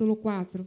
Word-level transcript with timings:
capítulo 0.00 0.16
4. 0.16 0.66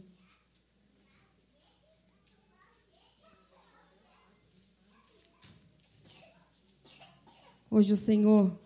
Hoje 7.68 7.92
o 7.92 7.96
Senhor 7.96 8.56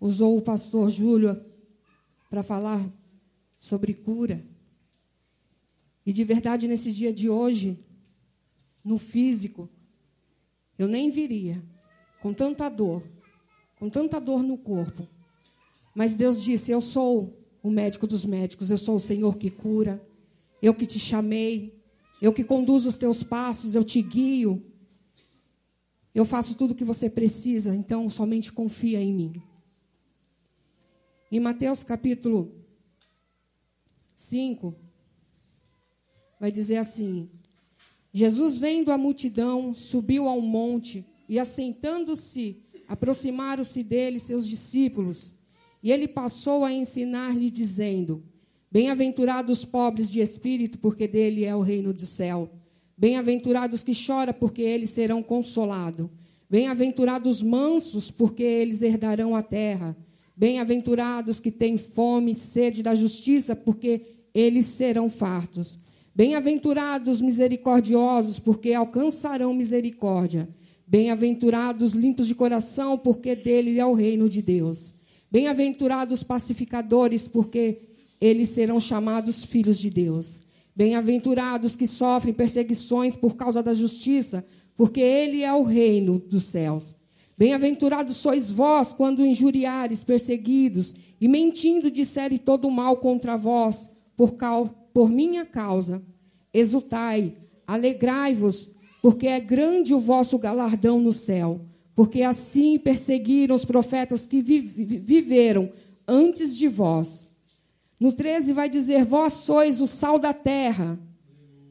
usou 0.00 0.38
o 0.38 0.42
pastor 0.42 0.88
Júlio 0.88 1.44
para 2.30 2.42
falar 2.42 2.82
sobre 3.60 3.92
cura. 3.92 4.42
E 6.06 6.12
de 6.12 6.24
verdade, 6.24 6.66
nesse 6.66 6.90
dia 6.90 7.12
de 7.12 7.28
hoje, 7.28 7.84
no 8.82 8.96
físico, 8.96 9.68
eu 10.78 10.88
nem 10.88 11.10
viria 11.10 11.62
com 12.22 12.32
tanta 12.32 12.70
dor, 12.70 13.06
com 13.78 13.90
tanta 13.90 14.18
dor 14.18 14.42
no 14.42 14.56
corpo. 14.56 15.06
Mas 15.94 16.16
Deus 16.16 16.42
disse: 16.42 16.70
Eu 16.70 16.80
sou 16.80 17.45
o 17.66 17.70
médico 17.70 18.06
dos 18.06 18.24
médicos, 18.24 18.70
eu 18.70 18.78
sou 18.78 18.96
o 18.96 19.00
Senhor 19.00 19.36
que 19.36 19.50
cura, 19.50 20.00
eu 20.62 20.72
que 20.72 20.86
te 20.86 21.00
chamei, 21.00 21.82
eu 22.22 22.32
que 22.32 22.44
conduzo 22.44 22.88
os 22.88 22.96
teus 22.96 23.22
passos, 23.22 23.74
eu 23.74 23.82
te 23.82 24.00
guio. 24.00 24.64
Eu 26.14 26.24
faço 26.24 26.56
tudo 26.56 26.70
o 26.70 26.74
que 26.74 26.84
você 26.84 27.10
precisa, 27.10 27.74
então 27.74 28.08
somente 28.08 28.52
confia 28.52 29.00
em 29.02 29.12
mim. 29.12 29.42
Em 31.30 31.40
Mateus 31.40 31.82
capítulo 31.82 32.54
5, 34.14 34.74
vai 36.38 36.52
dizer 36.52 36.76
assim: 36.76 37.28
Jesus, 38.12 38.56
vendo 38.56 38.92
a 38.92 38.96
multidão, 38.96 39.74
subiu 39.74 40.28
ao 40.28 40.40
monte 40.40 41.04
e, 41.28 41.38
assentando-se, 41.38 42.62
aproximaram-se 42.86 43.82
dele 43.82 44.20
seus 44.20 44.46
discípulos. 44.46 45.35
E 45.82 45.92
ele 45.92 46.08
passou 46.08 46.64
a 46.64 46.72
ensinar-lhe, 46.72 47.50
dizendo: 47.50 48.22
Bem-aventurados 48.70 49.58
os 49.58 49.64
pobres 49.64 50.10
de 50.10 50.20
espírito, 50.20 50.78
porque 50.78 51.06
dele 51.06 51.44
é 51.44 51.54
o 51.54 51.60
reino 51.60 51.92
do 51.92 52.06
céu. 52.06 52.50
Bem-aventurados 52.98 53.82
que 53.82 53.94
choram, 53.94 54.32
porque 54.32 54.62
eles 54.62 54.90
serão 54.90 55.22
consolados. 55.22 56.08
Bem-aventurados 56.48 57.36
os 57.36 57.42
mansos, 57.42 58.10
porque 58.10 58.42
eles 58.42 58.82
herdarão 58.82 59.34
a 59.34 59.42
terra. 59.42 59.96
Bem-aventurados 60.36 61.40
que 61.40 61.50
têm 61.50 61.78
fome 61.78 62.32
e 62.32 62.34
sede 62.34 62.82
da 62.82 62.94
justiça, 62.94 63.56
porque 63.56 64.02
eles 64.34 64.66
serão 64.66 65.08
fartos. 65.08 65.78
Bem-aventurados 66.14 67.20
misericordiosos, 67.20 68.38
porque 68.38 68.72
alcançarão 68.72 69.54
misericórdia. 69.54 70.48
Bem-aventurados 70.86 71.92
limpos 71.92 72.26
de 72.26 72.34
coração, 72.34 72.98
porque 72.98 73.34
dele 73.34 73.78
é 73.78 73.86
o 73.86 73.94
reino 73.94 74.28
de 74.28 74.42
Deus. 74.42 74.95
Bem-aventurados 75.30 76.22
pacificadores, 76.22 77.26
porque 77.26 77.82
eles 78.20 78.50
serão 78.50 78.78
chamados 78.80 79.44
filhos 79.44 79.78
de 79.78 79.90
Deus. 79.90 80.44
Bem-aventurados 80.74 81.74
que 81.74 81.86
sofrem 81.86 82.34
perseguições 82.34 83.16
por 83.16 83.36
causa 83.36 83.62
da 83.62 83.74
justiça, 83.74 84.46
porque 84.76 85.00
ele 85.00 85.42
é 85.42 85.52
o 85.52 85.62
reino 85.62 86.18
dos 86.18 86.44
céus. 86.44 86.94
Bem-aventurados 87.36 88.16
sois 88.16 88.50
vós 88.50 88.92
quando 88.92 89.24
injuriares, 89.24 90.02
perseguidos 90.02 90.94
e 91.20 91.28
mentindo 91.28 91.90
disserem 91.90 92.38
todo 92.38 92.70
mal 92.70 92.98
contra 92.98 93.36
vós 93.36 93.96
por, 94.16 94.36
cal, 94.36 94.68
por 94.92 95.10
minha 95.10 95.44
causa. 95.44 96.02
Exultai, 96.52 97.36
alegrai-vos, 97.66 98.70
porque 99.02 99.26
é 99.26 99.40
grande 99.40 99.92
o 99.92 100.00
vosso 100.00 100.38
galardão 100.38 100.98
no 101.00 101.12
céu. 101.12 101.60
Porque 101.96 102.22
assim 102.22 102.78
perseguiram 102.78 103.56
os 103.56 103.64
profetas 103.64 104.24
que 104.24 104.40
vi, 104.40 104.60
viveram 104.60 105.72
antes 106.06 106.56
de 106.56 106.68
vós. 106.68 107.28
No 107.98 108.12
13 108.12 108.52
vai 108.52 108.68
dizer: 108.68 109.04
Vós 109.04 109.32
sois 109.32 109.80
o 109.80 109.88
sal 109.88 110.16
da 110.16 110.32
terra. 110.32 110.96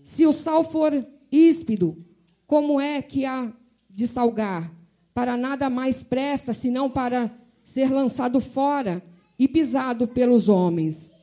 Se 0.03 0.25
o 0.25 0.33
sal 0.33 0.65
for 0.65 0.91
íspido, 1.31 2.03
como 2.45 2.81
é 2.81 3.01
que 3.01 3.23
há 3.23 3.53
de 3.89 4.05
salgar? 4.05 4.75
para 5.15 5.37
nada 5.37 5.69
mais 5.69 6.03
presta 6.03 6.51
senão 6.51 6.89
para 6.89 7.31
ser 7.63 7.89
lançado 7.89 8.41
fora 8.41 9.01
e 9.39 9.47
pisado 9.47 10.05
pelos 10.09 10.49
homens. 10.49 11.13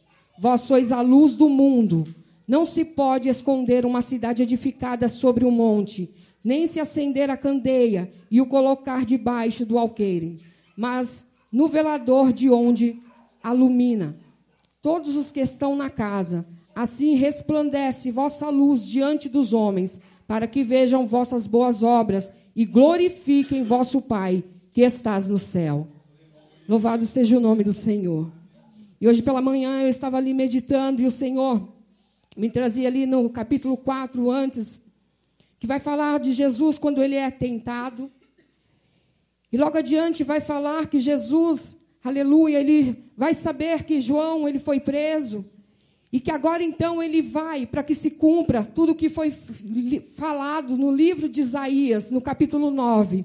Vós 0.40 0.62
sois 0.62 0.90
a 0.90 1.02
luz 1.02 1.34
do 1.34 1.46
mundo. 1.46 2.06
Não 2.48 2.64
se 2.64 2.86
pode 2.86 3.28
esconder 3.28 3.84
uma 3.84 4.00
cidade 4.00 4.42
edificada 4.42 5.10
sobre 5.10 5.44
um 5.44 5.50
monte, 5.50 6.12
nem 6.44 6.66
se 6.66 6.80
acender 6.80 7.30
a 7.30 7.36
candeia 7.36 8.12
e 8.30 8.40
o 8.40 8.46
colocar 8.46 9.04
debaixo 9.04 9.64
do 9.64 9.78
alqueire, 9.78 10.40
mas 10.76 11.32
no 11.52 11.68
velador 11.68 12.32
de 12.32 12.50
onde 12.50 13.00
alumina 13.42 14.16
todos 14.82 15.16
os 15.16 15.30
que 15.30 15.40
estão 15.40 15.76
na 15.76 15.88
casa. 15.88 16.44
Assim 16.74 17.14
resplandece 17.14 18.10
vossa 18.10 18.48
luz 18.48 18.86
diante 18.86 19.28
dos 19.28 19.52
homens, 19.52 20.00
para 20.26 20.46
que 20.46 20.64
vejam 20.64 21.06
vossas 21.06 21.46
boas 21.46 21.82
obras 21.82 22.34
e 22.56 22.64
glorifiquem 22.64 23.62
vosso 23.62 24.02
Pai 24.02 24.42
que 24.72 24.80
estás 24.80 25.28
no 25.28 25.38
céu. 25.38 25.86
Louvado 26.68 27.04
seja 27.04 27.36
o 27.36 27.40
nome 27.40 27.62
do 27.62 27.72
Senhor. 27.72 28.32
E 29.00 29.06
hoje 29.06 29.22
pela 29.22 29.42
manhã 29.42 29.82
eu 29.82 29.88
estava 29.88 30.16
ali 30.16 30.32
meditando 30.32 31.02
e 31.02 31.06
o 31.06 31.10
Senhor 31.10 31.68
me 32.36 32.48
trazia 32.48 32.88
ali 32.88 33.04
no 33.04 33.28
capítulo 33.28 33.76
4 33.76 34.30
antes, 34.30 34.86
que 35.62 35.66
vai 35.68 35.78
falar 35.78 36.18
de 36.18 36.32
Jesus 36.32 36.76
quando 36.76 37.00
ele 37.00 37.14
é 37.14 37.30
tentado. 37.30 38.10
E 39.52 39.56
logo 39.56 39.78
adiante 39.78 40.24
vai 40.24 40.40
falar 40.40 40.88
que 40.88 40.98
Jesus, 40.98 41.84
aleluia, 42.02 42.58
ele 42.58 43.12
vai 43.16 43.32
saber 43.32 43.84
que 43.84 44.00
João 44.00 44.48
ele 44.48 44.58
foi 44.58 44.80
preso. 44.80 45.44
E 46.12 46.18
que 46.18 46.32
agora 46.32 46.64
então 46.64 47.00
ele 47.00 47.22
vai 47.22 47.64
para 47.64 47.84
que 47.84 47.94
se 47.94 48.10
cumpra 48.10 48.64
tudo 48.64 48.90
o 48.90 48.94
que 48.96 49.08
foi 49.08 49.30
falado 50.16 50.76
no 50.76 50.90
livro 50.92 51.28
de 51.28 51.40
Isaías, 51.40 52.10
no 52.10 52.20
capítulo 52.20 52.68
9. 52.68 53.24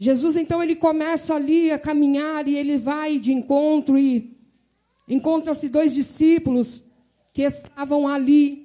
Jesus 0.00 0.36
então 0.36 0.60
ele 0.60 0.74
começa 0.74 1.36
ali 1.36 1.70
a 1.70 1.78
caminhar 1.78 2.48
e 2.48 2.56
ele 2.56 2.76
vai 2.76 3.20
de 3.20 3.32
encontro 3.32 3.96
e 3.96 4.36
encontra-se 5.08 5.68
dois 5.68 5.94
discípulos 5.94 6.82
que 7.32 7.42
estavam 7.42 8.08
ali 8.08 8.61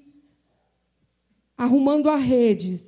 arrumando 1.57 2.09
a 2.09 2.17
rede. 2.17 2.79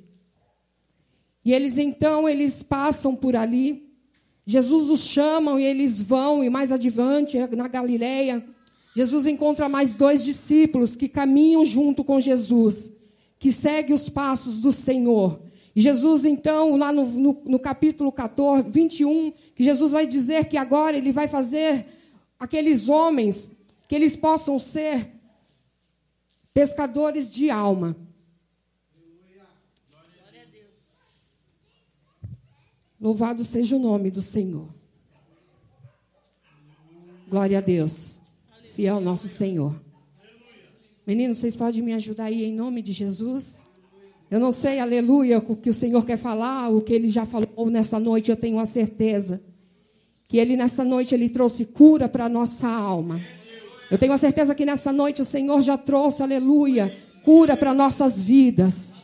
E 1.44 1.52
eles 1.52 1.78
então 1.78 2.28
eles 2.28 2.62
passam 2.62 3.16
por 3.16 3.34
ali. 3.34 3.90
Jesus 4.46 4.88
os 4.88 5.04
chama 5.04 5.60
e 5.60 5.64
eles 5.64 6.00
vão 6.00 6.44
e 6.44 6.50
mais 6.50 6.70
adiante 6.72 7.38
na 7.56 7.68
Galileia 7.68 8.44
Jesus 8.94 9.26
encontra 9.26 9.68
mais 9.68 9.94
dois 9.94 10.24
discípulos 10.24 10.96
que 10.96 11.08
caminham 11.08 11.64
junto 11.64 12.02
com 12.02 12.18
Jesus, 12.18 12.96
que 13.38 13.52
seguem 13.52 13.94
os 13.94 14.08
passos 14.08 14.60
do 14.60 14.72
Senhor. 14.72 15.40
E 15.74 15.80
Jesus, 15.80 16.24
então, 16.24 16.76
lá 16.76 16.92
no, 16.92 17.06
no, 17.06 17.42
no, 17.44 17.58
capítulo 17.58 18.10
14, 18.10 18.68
21, 18.68 19.32
que 19.54 19.62
Jesus 19.62 19.92
vai 19.92 20.06
dizer 20.06 20.46
que 20.46 20.56
agora 20.56 20.96
ele 20.96 21.12
vai 21.12 21.28
fazer 21.28 21.86
aqueles 22.38 22.88
homens 22.88 23.56
que 23.86 23.94
eles 23.94 24.16
possam 24.16 24.58
ser 24.58 25.06
pescadores 26.52 27.32
de 27.32 27.48
alma. 27.48 27.96
Louvado 33.00 33.44
seja 33.44 33.76
o 33.76 33.78
nome 33.78 34.10
do 34.10 34.20
Senhor. 34.20 34.68
Glória 37.28 37.58
a 37.58 37.60
Deus 37.60 38.20
fiel 38.80 38.98
nosso 38.98 39.28
Senhor. 39.28 39.74
Meninos, 41.06 41.36
vocês 41.36 41.54
podem 41.54 41.82
me 41.82 41.92
ajudar 41.92 42.24
aí 42.24 42.44
em 42.44 42.54
nome 42.54 42.80
de 42.80 42.92
Jesus? 42.92 43.66
Eu 44.30 44.40
não 44.40 44.50
sei, 44.50 44.78
aleluia, 44.78 45.36
o 45.36 45.54
que 45.54 45.68
o 45.68 45.74
Senhor 45.74 46.02
quer 46.06 46.16
falar, 46.16 46.70
o 46.70 46.80
que 46.80 46.94
ele 46.94 47.10
já 47.10 47.26
falou 47.26 47.68
nessa 47.68 48.00
noite, 48.00 48.30
eu 48.30 48.36
tenho 48.36 48.58
a 48.58 48.64
certeza. 48.64 49.42
Que 50.28 50.38
ele 50.38 50.56
nessa 50.56 50.82
noite 50.82 51.14
ele 51.14 51.28
trouxe 51.28 51.66
cura 51.66 52.08
para 52.08 52.26
nossa 52.26 52.68
alma. 52.68 53.20
Eu 53.90 53.98
tenho 53.98 54.14
a 54.14 54.18
certeza 54.18 54.54
que 54.54 54.64
nessa 54.64 54.92
noite 54.92 55.20
o 55.20 55.26
Senhor 55.26 55.60
já 55.60 55.76
trouxe, 55.76 56.22
aleluia, 56.22 56.96
cura 57.22 57.58
para 57.58 57.74
nossas 57.74 58.22
vidas. 58.22 58.94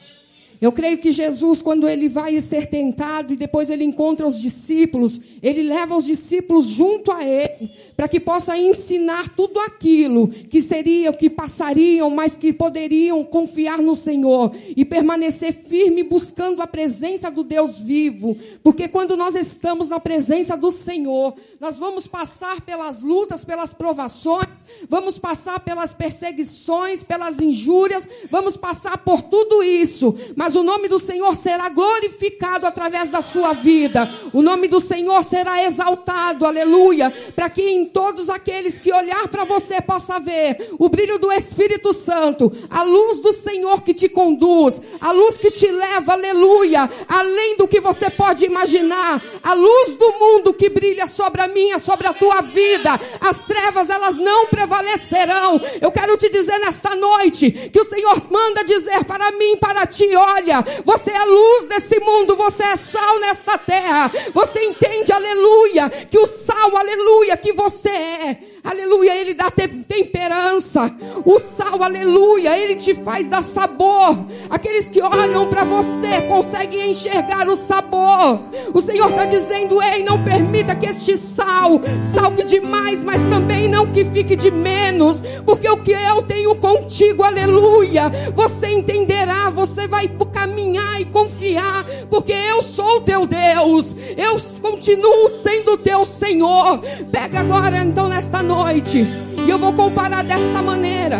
Eu 0.61 0.73
creio 0.73 0.99
que 0.99 1.13
Jesus, 1.13 1.61
quando 1.61 1.89
ele 1.89 2.09
vai 2.09 2.41
ser 2.41 2.67
tentado 2.69 3.33
e 3.33 3.37
depois 3.37 3.69
ele 3.69 3.85
encontra 3.85 4.27
os 4.27 4.41
discípulos, 4.41 5.21
ele 5.43 5.63
leva 5.63 5.95
os 5.95 6.05
discípulos 6.05 6.67
junto 6.67 7.13
a 7.13 7.23
ele, 7.25 7.71
para 7.97 8.09
que 8.09 8.19
possa 8.19 8.57
ensinar 8.57 9.35
tudo 9.37 9.61
aquilo 9.61 10.29
que 10.29 10.63
seria, 10.63 11.13
que 11.13 11.29
passariam, 11.29 12.09
mas 12.09 12.37
que 12.37 12.53
poderiam 12.53 13.23
confiar 13.23 13.79
no 13.79 13.95
Senhor 13.95 14.53
e 14.77 14.85
permanecer 14.85 15.53
firme 15.53 16.03
buscando 16.03 16.63
a 16.63 16.67
presença 16.67 17.31
do 17.31 17.45
Deus 17.45 17.79
vivo. 17.79 18.37
Porque 18.63 18.89
quando 18.89 19.17
nós 19.17 19.35
estamos 19.35 19.89
na 19.89 20.01
presença 20.01 20.57
do 20.57 20.71
Senhor, 20.71 21.35
nós 21.61 21.77
vamos 21.77 22.07
passar 22.07 22.61
pelas 22.63 23.03
lutas, 23.03 23.45
pelas 23.45 23.75
provações, 23.75 24.49
vamos 24.89 25.19
passar 25.19 25.61
pelas 25.61 25.93
perseguições, 25.93 27.03
pelas 27.03 27.41
injúrias, 27.41 28.09
vamos 28.31 28.57
passar 28.57 28.99
por 28.99 29.23
tudo 29.23 29.63
isso. 29.63 30.15
Mas 30.35 30.46
mas 30.47 30.55
o 30.55 30.63
nome 30.63 30.87
do 30.87 31.01
Senhor 31.01 31.35
será 31.35 31.69
glorificado 31.69 32.69
através 32.69 33.11
da 33.11 33.21
sua 33.21 33.53
vida. 33.53 34.09
O 34.33 34.41
nome 34.41 34.69
do 34.69 34.79
Senhor 34.79 35.25
será 35.25 35.65
exaltado, 35.65 36.47
aleluia, 36.47 37.13
para 37.35 37.51
que 37.51 37.63
em 37.63 37.87
todos 37.87 38.29
aqueles 38.29 38.79
que 38.79 38.93
olhar 38.93 39.27
para 39.27 39.43
você 39.43 39.81
possa 39.81 40.21
ver 40.21 40.69
o 40.79 40.89
brilho 40.89 41.19
do 41.19 41.33
Espírito 41.33 41.93
Santo, 41.93 42.53
a 42.71 42.85
luz 42.85 43.19
do 43.19 43.33
Senhor 43.33 43.83
que 43.83 43.93
te 43.93 44.09
conduz, 44.09 44.81
a 45.01 45.11
luz 45.11 45.37
que 45.37 45.51
te 45.51 45.67
leva, 45.67 46.13
aleluia, 46.13 46.89
além 47.09 47.57
do 47.57 47.67
que 47.67 47.81
você 47.81 48.09
pode 48.09 48.45
imaginar, 48.45 49.21
a 49.43 49.53
luz 49.53 49.95
do 49.95 50.13
mundo 50.13 50.55
que 50.55 50.69
brilha 50.69 51.09
sobre 51.09 51.43
a 51.43 51.49
minha, 51.49 51.81
sobre 51.81 52.07
a 52.07 52.13
tua 52.13 52.41
vida. 52.41 53.01
As 53.21 53.43
trevas 53.43 53.91
elas 53.91 54.17
não 54.17 54.47
prevalecerão. 54.47 55.61
Eu 55.81 55.91
quero 55.91 56.17
te 56.17 56.31
dizer 56.31 56.57
nesta 56.59 56.95
noite 56.95 57.51
que 57.73 57.81
o 57.81 57.85
Senhor 57.85 58.31
manda 58.31 58.63
dizer 58.63 59.05
para 59.05 59.33
mim, 59.33 59.57
para 59.57 59.85
ti, 59.87 60.15
olha, 60.37 60.65
você 60.85 61.11
é 61.11 61.25
luz 61.25 61.69
desse 61.69 61.99
mundo, 62.01 62.37
você 62.37 62.63
é 62.63 62.77
sal 62.77 63.21
nesta 63.21 63.57
terra. 63.59 64.11
Você 64.35 64.61
entende, 64.65 65.13
aleluia, 65.13 65.89
que 65.89 66.19
o 66.19 66.27
sal, 66.27 66.77
aleluia, 66.77 67.37
que 67.37 67.53
você 67.53 67.89
é. 67.89 68.39
Aleluia, 68.67 69.15
ele 69.15 69.33
dá 69.33 69.49
temperança. 69.49 70.93
O 71.25 71.39
sal, 71.39 71.85
aleluia, 71.85 72.59
ele 72.59 72.75
te 72.75 72.95
faz 72.97 73.29
dar 73.29 73.41
sabor. 73.41 74.19
Aqueles 74.51 74.89
que 74.89 75.01
olham 75.01 75.47
para 75.47 75.63
você 75.63 76.23
conseguem 76.23 76.91
enxergar 76.91 77.49
o 77.49 77.55
sabor. 77.55 78.41
O 78.75 78.81
Senhor 78.81 79.09
está 79.09 79.25
dizendo: 79.25 79.81
ei, 79.81 80.03
não 80.03 80.25
permita 80.25 80.75
que 80.75 80.87
este 80.87 81.17
sal 81.17 81.81
salgue 82.03 82.43
demais, 82.43 83.05
mas 83.05 83.23
também 83.27 83.69
não 83.69 83.87
que 83.87 84.05
fique 84.05 84.35
de 84.35 84.51
menos, 84.51 85.23
porque 85.45 85.69
o 85.69 85.77
que 85.77 85.93
eu 85.93 86.23
tenho 86.23 86.57
contigo, 86.57 87.23
aleluia, 87.23 88.09
você 88.35 88.67
entenderá, 88.67 89.49
você 89.49 89.87
vai 89.87 90.11
caminhar 90.33 91.01
e 91.01 91.05
confiar, 91.05 91.85
porque 92.11 92.33
eu 92.33 92.61
sou 92.63 93.01
teu 93.01 93.27
Deus, 93.27 93.95
eu 94.17 94.37
continuo 94.61 95.29
sendo 95.29 95.79
teu 95.79 96.05
Senhor. 96.05 96.81
Pega 97.13 97.41
agora, 97.41 97.79
então, 97.79 98.09
nesta 98.09 98.43
noite 98.43 98.56
noite. 98.57 99.07
E 99.47 99.51
eu 99.51 99.59
vou 99.59 99.73
comparar 99.75 100.25
desta 100.25 100.63
maneira. 100.63 101.19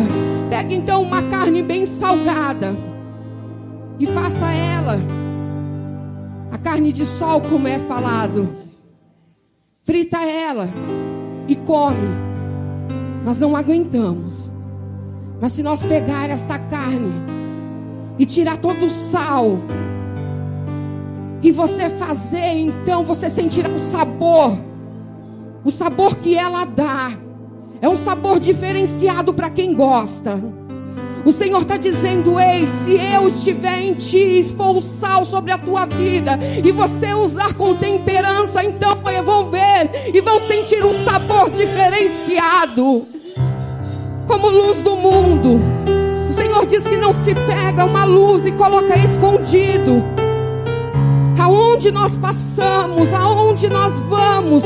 Pegue 0.49 0.75
então 0.75 1.03
uma 1.03 1.23
carne 1.25 1.63
bem 1.63 1.85
salgada 1.85 2.75
e 3.99 4.07
faça 4.07 4.51
ela 4.51 4.99
a 6.51 6.57
carne 6.57 6.93
de 6.93 7.05
sol, 7.05 7.43
como 7.43 7.69
é 7.69 7.79
falado. 7.79 8.57
Frita 9.83 10.19
ela 10.19 10.69
e 11.47 11.55
come. 11.55 12.09
Nós 13.25 13.39
não 13.39 13.55
aguentamos. 13.55 14.51
Mas 15.41 15.53
se 15.53 15.63
nós 15.63 15.83
pegar 15.83 16.31
esta 16.31 16.59
carne 16.59 17.13
e 18.19 18.25
tirar 18.25 18.57
todo 18.57 18.87
o 18.87 18.91
sal, 18.91 19.59
e 21.43 21.53
você 21.53 21.91
fazer, 21.91 22.55
então 22.55 23.03
você 23.03 23.29
sentirá 23.29 23.69
o 23.69 23.79
sabor, 23.79 24.57
o 25.63 25.71
sabor 25.71 26.17
que 26.17 26.35
ela 26.35 26.65
dá. 26.65 27.26
É 27.81 27.89
um 27.89 27.97
sabor 27.97 28.41
diferenciado 28.41 29.35
para 29.35 29.51
quem 29.51 29.75
gosta. 29.75 30.41
O 31.27 31.33
Senhor 31.33 31.63
está 31.63 31.77
dizendo: 31.77 32.39
Ei, 32.39 32.67
se 32.69 32.93
eu 32.93 33.27
estiver 33.27 33.81
em 33.81 33.95
ti, 33.95 34.43
for 34.57 34.77
o 34.77 34.81
sal 34.83 35.25
sobre 35.25 35.51
a 35.51 35.59
tua 35.59 35.85
vida, 35.85 36.39
e 36.65 36.71
você 36.71 37.13
usar 37.15 37.53
com 37.55 37.75
temperança, 37.75 38.65
então 38.65 38.97
eu 39.11 39.25
vou 39.25 39.51
ver 39.51 40.13
e 40.15 40.21
vão 40.21 40.39
sentir 40.39 40.85
um 40.85 40.93
sabor 41.05 41.51
diferenciado, 41.51 43.07
como 44.27 44.49
luz 44.49 44.79
do 44.81 44.95
mundo. 44.95 45.61
O 46.31 46.33
Senhor 46.33 46.65
diz 46.65 46.85
que 46.85 46.97
não 46.97 47.13
se 47.13 47.35
pega 47.35 47.85
uma 47.85 48.05
luz 48.05 48.47
e 48.47 48.53
coloca 48.53 48.97
escondido. 48.97 50.05
Aonde 51.41 51.91
nós 51.91 52.17
passamos, 52.17 53.13
aonde 53.13 53.69
nós 53.69 53.99
vamos, 53.99 54.65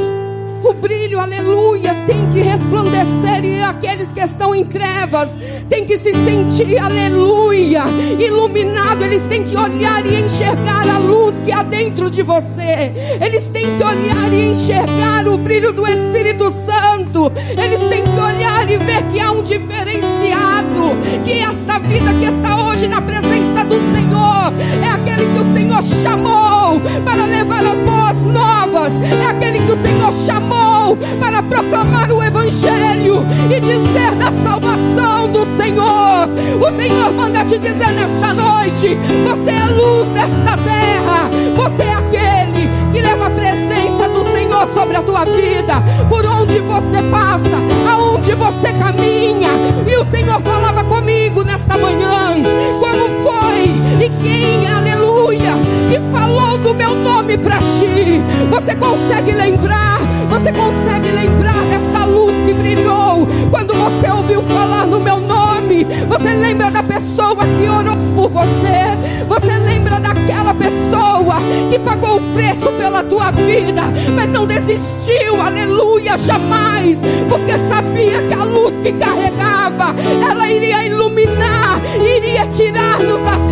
brilho, 0.91 1.21
aleluia, 1.21 1.95
tem 2.05 2.29
que 2.33 2.41
resplandecer 2.41 3.45
e 3.45 3.63
aqueles 3.63 4.13
que 4.13 4.19
estão 4.19 4.53
em 4.53 4.65
trevas 4.65 5.39
têm 5.69 5.85
que 5.85 5.97
se 5.97 6.13
sentir, 6.13 6.79
aleluia, 6.79 7.85
iluminado. 8.19 9.05
Eles 9.05 9.25
têm 9.29 9.45
que 9.45 9.57
olhar 9.57 10.05
e 10.05 10.21
enxergar 10.21 10.89
a 10.89 10.99
luz 10.99 11.39
que 11.45 11.53
há 11.53 11.63
dentro 11.63 12.11
de 12.11 12.23
você. 12.23 12.93
Eles 13.25 13.49
têm 13.51 13.77
que 13.77 13.85
olhar 13.85 14.33
e 14.33 14.51
enxergar 14.51 15.29
o 15.29 15.39
brilho 15.39 15.73
do 15.73 15.87
Espírito 15.87 16.51
Santo. 16.51 17.31
Eles 17.57 17.83
têm 17.83 18.03
que 18.03 18.19
olhar 18.19 18.69
e 18.69 18.77
ver 18.79 19.05
que 19.13 19.21
há 19.21 19.31
um 19.31 19.45
diferenciado, 19.45 20.97
que 21.25 21.39
esta 21.39 21.79
vida 21.79 22.15
que 22.15 22.25
está 22.25 22.65
hoje 22.65 22.89
na 22.89 23.01
presença 23.01 23.65
do 23.65 23.77
Senhor 23.93 24.53
é 24.83 24.89
aquele 24.89 25.33
que 25.33 25.39
o 25.39 25.55
Senhor 25.55 25.83
chamou 25.85 26.81
para 27.05 27.27
levar 27.27 27.65
as 27.65 27.79
boas 27.79 28.23
novas, 28.23 28.95
é 28.97 29.27
aquele 29.27 29.61
que 29.61 29.71
o 29.71 29.83
Senhor 29.83 30.13
chamou 30.13 30.70
para 30.97 31.43
proclamar 31.43 32.11
o 32.13 32.23
Evangelho 32.23 33.25
e 33.55 33.61
dizer 33.61 34.15
da 34.17 34.31
salvação 34.31 35.29
do 35.31 35.45
Senhor. 35.45 36.29
O 36.61 36.77
Senhor 36.77 37.13
manda 37.13 37.45
te 37.45 37.59
dizer 37.59 37.93
nesta 37.93 38.33
noite: 38.35 38.97
você 39.25 39.51
é 39.51 39.67
luz 39.67 40.09
desta 40.09 40.57
terra, 40.57 41.31
você 41.57 41.83
é 41.83 41.95
aquele 41.95 42.69
que 42.93 43.01
leva 43.01 43.27
a 43.27 43.31
presença 43.31 44.09
do 44.09 44.23
Senhor 44.23 44.67
sobre 44.69 44.97
a 44.97 45.03
tua 45.03 45.25
vida, 45.25 45.75
por 46.09 46.25
onde 46.27 46.59
você 46.61 47.03
passa, 47.11 47.57
aonde 47.91 48.35
você 48.35 48.73
caminha. 48.73 49.51
E 49.87 49.97
o 49.97 50.05
Senhor 50.05 50.41
falava 50.41 50.85
comigo 50.85 51.43
nesta 51.45 51.77
manhã: 51.79 52.35
como 52.81 53.09
foi 53.23 53.71
e 54.05 54.11
quem, 54.23 54.67
aleluia, 54.67 55.55
que 55.89 56.01
falou 56.17 56.59
do 56.59 56.75
meu 56.75 56.95
nome 56.95 57.37
para 57.39 57.59
ti. 57.59 58.23
Você 58.51 58.75
consegue 58.75 59.33
lembrar? 59.33 60.01
Você 60.31 60.53
consegue 60.53 61.11
lembrar 61.11 61.65
desta 61.69 62.05
luz 62.05 62.35
que 62.47 62.55
brilhou 62.55 63.27
quando 63.51 63.75
você 63.75 64.09
ouviu 64.11 64.41
falar 64.43 64.87
no 64.87 65.01
meu 65.01 65.19
nome? 65.19 65.85
Você 66.09 66.33
lembra 66.35 66.71
da 66.71 66.83
pessoa 66.83 67.45
que 67.45 67.69
orou 67.69 67.97
por 68.15 68.29
você? 68.29 69.25
Você 69.29 69.53
lembra 69.59 69.99
daquela 69.99 70.55
pessoa 70.55 71.37
que 71.69 71.79
pagou 71.81 72.19
o 72.19 72.33
preço 72.33 72.71
pela 72.73 73.03
tua 73.03 73.31
vida, 73.33 73.83
mas 74.15 74.31
não 74.31 74.47
desistiu, 74.47 75.41
aleluia, 75.41 76.17
jamais, 76.17 77.03
porque 77.29 77.59
sabia 77.59 78.23
que 78.23 78.35
a 78.35 78.45
luz 78.45 78.79
que 78.81 78.93
carregava, 78.93 79.95
ela 80.29 80.51
iria 80.51 80.87
iluminar, 80.87 81.81
iria 82.03 82.47
tirar-nos 82.47 83.21
trevas 83.31 83.50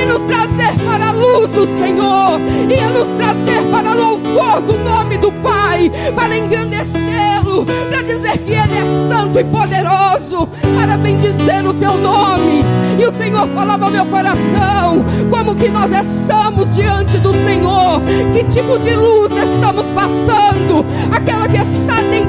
e 0.00 0.06
nos 0.06 0.22
trazer 0.22 0.72
para 0.84 1.08
a 1.08 1.12
luz 1.12 1.50
do 1.50 1.66
Senhor, 1.66 2.40
ia 2.70 2.88
nos 2.90 3.08
trazer 3.08 3.62
para 3.70 3.92
louvor 3.92 4.60
do 4.60 4.78
nome 4.78 5.18
do 5.18 5.32
Pai, 5.32 5.90
para 6.14 6.36
engrandecê-lo, 6.36 7.66
para 7.88 8.02
dizer 8.02 8.38
que 8.38 8.52
Ele 8.52 8.74
é 8.74 9.08
santo 9.08 9.38
e 9.38 9.44
poderoso, 9.44 10.48
para 10.76 10.96
bendizer 10.96 11.66
o 11.66 11.74
teu 11.74 11.96
nome. 11.96 12.64
E 12.98 13.06
o 13.06 13.12
Senhor 13.12 13.46
falava 13.48 13.86
ao 13.86 13.90
meu 13.90 14.06
coração: 14.06 15.04
como 15.30 15.54
que 15.54 15.68
nós 15.68 15.92
estamos 15.92 16.74
diante 16.74 17.18
do 17.18 17.32
Senhor, 17.32 18.00
que 18.32 18.44
tipo 18.44 18.78
de 18.78 18.94
luz 18.94 19.32
estamos 19.32 19.86
passando, 19.86 20.84
aquela 21.12 21.48
que 21.48 21.56
está 21.56 21.85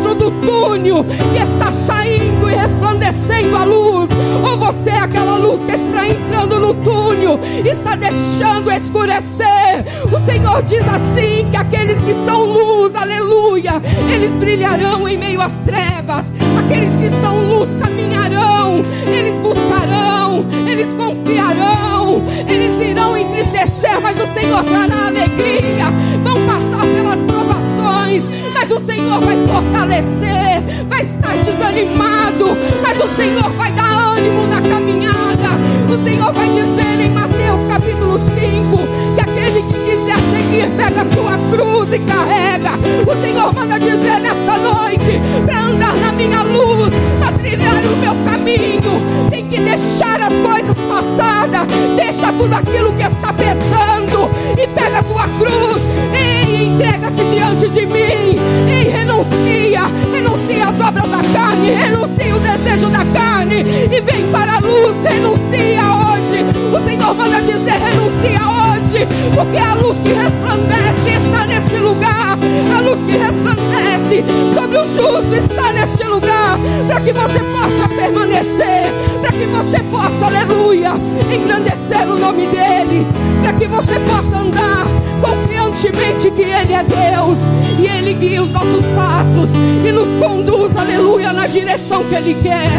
dentro 0.08 0.16
do 0.16 0.32
túnel 0.32 1.06
e 1.34 1.38
está 1.38 1.72
saindo 1.72 2.50
e 2.50 2.56
resplandecendo 2.56 3.56
a 3.56 3.64
luz, 3.64 4.10
ou 4.44 4.58
você 4.58 4.90
é 4.90 5.00
aquela 5.00 5.38
luz 5.38 5.62
que 5.62 5.72
está 5.72 6.08
entrando 6.08 6.60
no 6.60 6.74
túnel, 6.76 7.40
está 7.66 7.96
deixando 7.96 8.72
escurecer. 8.72 9.84
O 10.12 10.26
Senhor 10.26 10.62
diz 10.64 10.88
assim: 10.88 11.48
que 11.50 11.58
aqueles 11.58 11.98
que 12.02 12.14
são 12.26 12.46
luz, 12.46 12.96
aleluia, 12.96 13.82
eles 14.14 14.32
brilharão 14.34 15.08
em 15.08 15.18
meio 15.18 15.42
às 15.42 15.60
trevas, 15.60 16.32
aqueles 16.58 16.92
que 16.98 17.10
são 17.22 17.38
luz 17.42 17.70
caminharão, 17.80 18.84
eles 19.08 19.40
buscarão, 19.40 20.46
eles 20.68 20.88
confiarão, 20.94 22.22
eles 22.48 22.90
irão 22.90 23.18
entristecer, 23.18 24.00
mas 24.02 24.20
o 24.22 24.26
Senhor 24.26 24.64
trará 24.64 25.08
alegria, 25.08 25.86
vão 26.24 26.46
passar 26.46 26.86
pelas 26.86 27.20
provações, 27.24 28.30
mas 28.68 28.82
o 28.82 28.86
Senhor 28.86 29.22
vai 29.22 29.38
fortalecer, 29.48 30.86
vai 30.90 31.02
estar 31.02 31.38
desanimado, 31.38 32.48
mas 32.82 33.00
o 33.00 33.08
Senhor 33.16 33.50
vai 33.52 33.72
dar 33.72 34.18
ânimo 34.18 34.46
na 34.48 34.62
caminhada. 34.62 35.48
O 35.90 36.04
Senhor 36.04 36.34
vai 36.34 36.50
dizer 36.50 37.00
em 37.00 37.10
Mateus 37.12 37.62
capítulo 37.70 38.20
5 38.20 38.36
que 39.16 39.22
aquele 39.22 39.62
que 39.62 39.80
quiser 39.86 40.20
seguir, 40.32 40.70
pega 40.76 41.02
a 41.02 41.06
sua 41.06 41.38
cruz 41.50 41.94
e 41.94 42.00
carrega. 42.00 42.72
O 43.10 43.22
Senhor 43.22 43.54
manda 43.54 43.80
dizer 43.80 44.20
nesta 44.20 44.58
noite 44.58 45.22
carne, 61.68 61.76
renuncia 61.76 62.36
o 62.36 62.40
desejo 62.40 62.90
da 62.90 63.06
carne 63.06 63.66
e 63.92 64.02
vem 64.02 64.32
para 64.32 64.56
a 64.56 64.60
luz. 64.60 64.96
Renuncia 65.04 65.84
hoje. 65.84 66.46
O 66.74 66.86
Senhor 66.86 67.14
manda 67.16 67.42
dizer: 67.42 67.74
renuncia 67.74 68.40
hoje, 68.40 69.08
porque 69.36 69.58
a 69.58 69.74
luz 69.76 69.98
que 70.02 70.14
resplandece 70.14 71.26
está 71.26 71.46
neste 71.46 71.78
lugar. 71.78 72.38
A 72.76 72.82
luz 72.82 73.04
que 73.04 73.18
resplandece 73.18 74.24
sobre 74.54 74.78
o 74.78 74.84
justo 74.84 75.36
está 75.36 75.74
neste 75.74 76.04
lugar, 76.04 76.58
para 76.88 77.02
que 77.02 77.12
você 77.12 77.40
possa 77.40 77.90
permanecer, 77.90 78.94
para 79.22 79.32
que 79.32 79.46
você 79.46 79.84
possa, 79.84 80.26
aleluia, 80.26 80.94
engrandecer 81.32 82.08
o 82.10 82.18
nome 82.18 82.48
dEle, 82.48 83.08
para 83.42 83.54
que 83.54 83.68
você 83.68 84.00
possa 84.00 84.38
andar 84.38 84.77
confiantemente 85.78 86.32
que 86.32 86.42
Ele 86.42 86.74
é 86.74 86.84
Deus 86.84 87.38
e 87.80 87.86
Ele 87.86 88.14
guia 88.14 88.42
os 88.42 88.52
nossos 88.52 88.84
passos 88.96 89.50
e 89.86 89.92
nos 89.92 90.08
conduz, 90.16 90.76
aleluia, 90.76 91.32
na 91.32 91.46
direção 91.46 92.04
que 92.04 92.16
Ele 92.16 92.36
quer. 92.42 92.72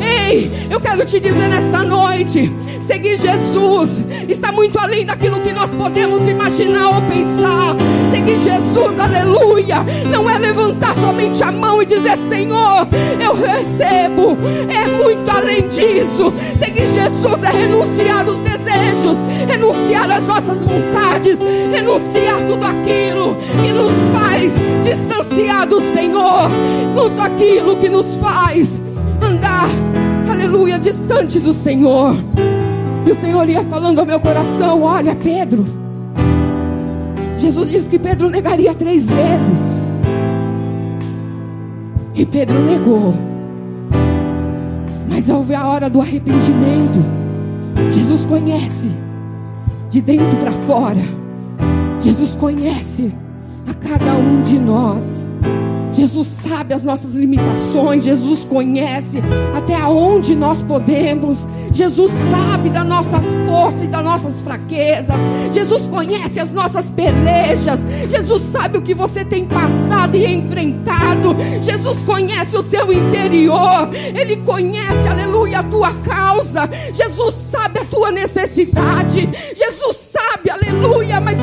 Ei, 0.00 0.50
eu 0.70 0.78
quero 0.78 1.04
te 1.06 1.18
dizer 1.18 1.48
nesta 1.48 1.82
noite: 1.82 2.52
seguir 2.82 3.18
Jesus 3.18 4.04
está 4.28 4.52
muito 4.52 4.78
além 4.78 5.06
daquilo 5.06 5.40
que 5.40 5.52
nós 5.52 5.70
podemos 5.70 6.28
imaginar 6.28 6.88
ou 6.88 7.02
pensar. 7.02 7.74
Seguir 8.10 8.38
Jesus, 8.42 8.98
aleluia, 8.98 9.76
não 10.10 10.28
é 10.28 10.38
levantar 10.38 10.94
somente 10.94 11.42
a 11.42 11.50
mão 11.50 11.82
e 11.82 11.86
dizer 11.86 12.16
Senhor, 12.16 12.86
eu 13.18 13.34
recebo. 13.34 14.36
É 14.68 14.86
muito 15.02 15.30
além 15.30 15.68
disso. 15.68 16.32
Seguir 16.58 16.90
Jesus 16.90 17.44
é 17.44 17.50
renunciar 17.50 18.28
os 18.28 18.38
desejos, 18.38 19.16
renunciar 19.48 20.10
as 20.10 20.26
nossas 20.26 20.64
vontades, 20.64 21.38
renunciar 21.72 22.41
tudo 22.42 22.64
aquilo 22.64 23.36
que 23.62 23.72
nos 23.72 23.92
faz 24.12 24.54
distanciar 24.82 25.66
do 25.66 25.80
Senhor, 25.80 26.50
tudo 26.94 27.20
aquilo 27.20 27.76
que 27.76 27.88
nos 27.88 28.16
faz 28.16 28.82
andar, 29.20 29.68
aleluia, 30.30 30.78
distante 30.78 31.38
do 31.38 31.52
Senhor. 31.52 32.14
E 33.06 33.10
o 33.10 33.14
Senhor 33.14 33.48
ia 33.48 33.64
falando 33.64 33.98
ao 33.98 34.06
meu 34.06 34.20
coração: 34.20 34.82
Olha, 34.82 35.14
Pedro. 35.14 35.64
Jesus 37.38 37.70
disse 37.70 37.90
que 37.90 37.98
Pedro 37.98 38.30
negaria 38.30 38.72
três 38.72 39.10
vezes. 39.10 39.82
E 42.14 42.24
Pedro 42.24 42.60
negou. 42.60 43.14
Mas 45.08 45.28
houve 45.28 45.54
a 45.54 45.66
hora 45.66 45.90
do 45.90 46.00
arrependimento. 46.00 47.00
Jesus 47.90 48.24
conhece 48.24 48.90
de 49.90 50.00
dentro 50.00 50.36
para 50.38 50.52
fora. 50.52 51.21
Jesus 52.02 52.34
conhece 52.34 53.12
a 53.68 53.74
cada 53.74 54.14
um 54.14 54.42
de 54.42 54.58
nós. 54.58 55.30
Jesus 55.92 56.26
sabe 56.26 56.72
as 56.72 56.82
nossas 56.82 57.14
limitações, 57.14 58.02
Jesus 58.02 58.44
conhece 58.44 59.22
até 59.54 59.76
onde 59.84 60.34
nós 60.34 60.62
podemos, 60.62 61.46
Jesus 61.70 62.10
sabe 62.10 62.70
das 62.70 62.86
nossas 62.86 63.22
forças 63.46 63.82
e 63.82 63.86
das 63.88 64.02
nossas 64.02 64.40
fraquezas, 64.40 65.20
Jesus 65.52 65.82
conhece 65.82 66.40
as 66.40 66.50
nossas 66.50 66.88
pelejas, 66.88 67.86
Jesus 68.08 68.40
sabe 68.40 68.78
o 68.78 68.82
que 68.82 68.94
você 68.94 69.22
tem 69.22 69.46
passado 69.46 70.16
e 70.16 70.24
enfrentado, 70.24 71.36
Jesus 71.60 71.98
conhece 71.98 72.56
o 72.56 72.62
seu 72.62 72.90
interior, 72.90 73.90
Ele 73.92 74.38
conhece, 74.38 75.06
aleluia, 75.08 75.58
a 75.58 75.64
tua 75.64 75.92
causa, 75.92 76.70
Jesus 76.94 77.34
sabe 77.34 77.80
a 77.80 77.84
tua 77.84 78.10
necessidade, 78.10 79.28
Jesus 79.54 80.01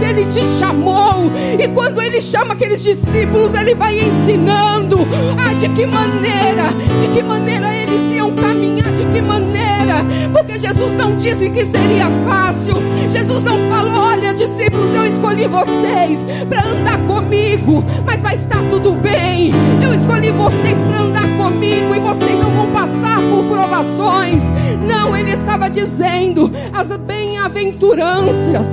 Ele 0.02 0.26
te 0.26 0.46
chamou, 0.46 1.32
e 1.60 1.68
quando 1.70 2.02
Ele 2.02 2.20
chama 2.22 2.54
aqueles 2.54 2.82
discípulos, 2.82 3.54
Ele 3.54 3.76
vai 3.76 4.00
ensinando, 4.00 4.98
ah, 5.38 5.54
de 5.54 5.70
que 5.70 5.86
maneira, 5.86 6.70
de 7.02 7.08
que 7.10 7.24
maneira 7.24 7.74
eles 7.76 8.14
iam 8.14 8.32
caminhar, 8.36 8.92
de 8.92 9.06
que 9.06 9.22
maneira, 9.22 10.06
porque 10.32 10.58
Jesus 10.58 10.94
não 10.94 11.16
disse 11.16 11.50
que 11.50 11.64
seria 11.66 12.08
fácil, 12.28 12.76
Jesus 13.12 13.44
não 13.44 13.58
falou, 13.70 14.04
olha, 14.04 14.34
discípulos, 14.34 14.94
eu 14.94 15.06
escolhi 15.06 15.48
vocês 15.48 16.26
para 16.48 16.64
andar 16.64 16.98
comigo, 17.08 17.84
mas 18.06 18.22
vai 18.22 18.36
estar 18.36 18.62
tudo 18.70 18.92
bem, 18.94 19.52
eu 19.82 19.94
escolhi 19.94 20.32
vocês 20.32 20.78
para 20.88 21.00
andar 21.02 21.28
comigo 21.38 21.96
e 21.96 22.00
vocês 22.00 22.40
não 22.40 22.52
vão 22.52 22.72
passar 22.72 23.20
por 23.30 23.44
provações, 23.46 24.44
não, 24.88 25.16
Ele 25.16 25.32
estava 25.32 25.70
dizendo, 25.70 26.52
as 26.74 26.96
bem-aventuranças, 26.98 28.68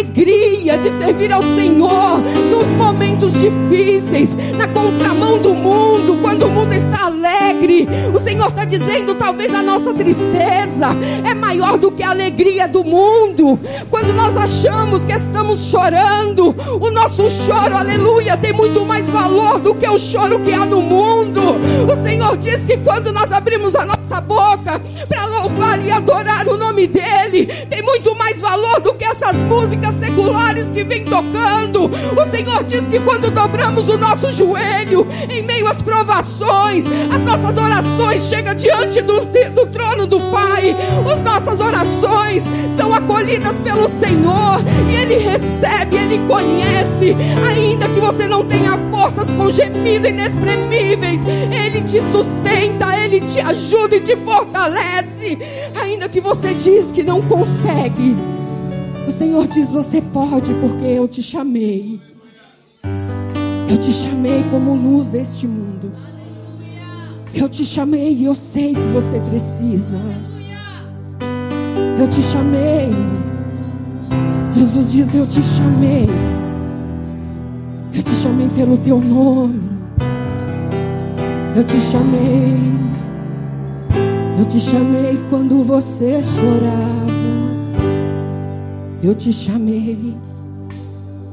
alegria 0.00 0.78
de 0.78 0.90
servir 0.90 1.30
ao 1.30 1.42
Senhor 1.42 2.18
nos 2.50 2.66
momentos 2.68 3.34
difíceis, 3.34 4.34
na 4.56 4.66
contramão 4.66 5.38
do 5.38 5.52
mundo, 5.54 6.18
quando 6.22 6.46
o 6.46 6.50
mundo 6.50 6.72
está 6.72 7.04
alegre. 7.06 7.86
O 8.14 8.18
Senhor 8.18 8.48
está 8.48 8.64
dizendo: 8.64 9.14
talvez 9.14 9.54
a 9.54 9.62
nossa 9.62 9.92
tristeza 9.92 10.88
é 11.22 11.34
maior 11.34 11.76
do 11.76 11.92
que 11.92 12.02
a 12.02 12.10
alegria 12.10 12.66
do 12.66 12.82
mundo. 12.82 13.58
Quando 13.90 14.14
nós 14.14 14.36
achamos 14.36 15.04
que 15.04 15.12
estamos 15.12 15.66
chorando, 15.66 16.54
o 16.80 16.90
nosso 16.90 17.30
choro, 17.30 17.76
aleluia, 17.76 18.38
tem 18.38 18.52
muito 18.52 18.84
mais 18.86 19.10
valor 19.10 19.58
do 19.58 19.74
que 19.74 19.86
o 19.86 19.98
choro 19.98 20.40
que 20.40 20.52
há 20.52 20.64
no 20.64 20.80
mundo. 20.80 21.42
O 21.92 22.02
Senhor 22.02 22.38
diz 22.38 22.64
que 22.64 22.78
quando 22.78 23.12
nós 23.12 23.32
abrimos 23.32 23.74
a 23.74 23.84
nossa 23.84 23.99
boca 24.18 24.80
para 25.06 25.26
louvar 25.26 25.78
e 25.84 25.90
adorar 25.90 26.48
o 26.48 26.56
nome 26.56 26.86
dEle, 26.86 27.44
tem 27.68 27.82
muito 27.82 28.14
mais 28.14 28.40
valor 28.40 28.80
do 28.80 28.94
que 28.94 29.04
essas 29.04 29.36
músicas 29.42 29.96
seculares 29.96 30.70
que 30.70 30.82
vem 30.82 31.04
tocando. 31.04 31.84
O 31.84 32.30
Senhor 32.30 32.64
diz 32.64 32.88
que 32.88 32.98
quando 33.00 33.30
dobramos 33.30 33.90
o 33.90 33.98
nosso 33.98 34.32
joelho 34.32 35.06
em 35.28 35.42
meio 35.42 35.66
às 35.66 35.82
provações, 35.82 36.86
as 37.14 37.20
nossas 37.20 37.56
orações 37.58 38.28
chegam 38.28 38.54
diante 38.54 39.02
do, 39.02 39.20
do 39.20 39.66
trono 39.66 40.06
do 40.06 40.18
Pai. 40.30 40.74
As 41.12 41.22
nossas 41.22 41.60
orações 41.60 42.48
são 42.70 42.94
acolhidas 42.94 43.56
pelo 43.56 43.88
Senhor 43.88 44.60
e 44.88 44.94
Ele 44.94 45.18
recebe, 45.18 45.96
Ele 45.96 46.18
conhece. 46.26 47.16
Ainda 47.48 47.88
que 47.88 48.00
você 48.00 48.26
não 48.26 48.44
tenha 48.44 48.78
forças 48.90 49.28
com 49.34 49.50
gemidos 49.52 50.08
inexprimíveis, 50.08 51.20
Ele 51.26 51.82
te 51.82 52.00
sustenta, 52.12 52.96
Ele 52.96 53.20
te 53.20 53.40
ajuda 53.40 53.99
te 54.00 54.16
fortalece. 54.16 55.38
Ainda 55.80 56.08
que 56.08 56.20
você 56.20 56.54
diz 56.54 56.92
que 56.92 57.02
não 57.02 57.22
consegue. 57.22 58.16
O 59.06 59.10
Senhor 59.10 59.46
diz: 59.46 59.70
Você 59.70 60.00
pode, 60.00 60.54
porque 60.54 60.84
eu 60.84 61.08
te 61.08 61.22
chamei. 61.22 62.00
Eu 63.68 63.78
te 63.78 63.92
chamei 63.92 64.44
como 64.50 64.74
luz 64.74 65.08
deste 65.08 65.46
mundo. 65.46 65.92
Eu 67.32 67.48
te 67.48 67.64
chamei 67.64 68.14
e 68.14 68.24
eu 68.24 68.34
sei 68.34 68.74
que 68.74 68.92
você 68.92 69.20
precisa. 69.20 69.96
Eu 71.98 72.08
te 72.08 72.22
chamei. 72.22 72.90
Jesus 74.54 74.92
diz: 74.92 75.14
Eu 75.14 75.26
te 75.26 75.42
chamei. 75.42 76.08
Eu 77.92 78.02
te 78.02 78.14
chamei 78.14 78.48
pelo 78.48 78.76
teu 78.76 79.00
nome. 79.00 79.70
Eu 81.54 81.64
te 81.64 81.80
chamei. 81.80 82.89
Eu 84.38 84.44
te 84.44 84.58
chamei 84.58 85.18
quando 85.28 85.62
você 85.64 86.20
chorava. 86.22 87.10
Eu 89.02 89.14
te 89.14 89.32
chamei 89.32 90.14